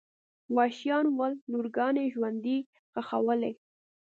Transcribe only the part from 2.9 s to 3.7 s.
ښخولې.